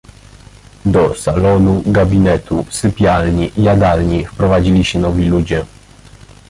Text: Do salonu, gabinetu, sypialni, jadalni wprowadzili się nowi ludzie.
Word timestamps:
Do 0.95 1.03
salonu, 1.23 1.73
gabinetu, 1.97 2.65
sypialni, 2.71 3.51
jadalni 3.57 4.25
wprowadzili 4.25 4.85
się 4.85 4.99
nowi 4.99 5.25
ludzie. 5.29 5.65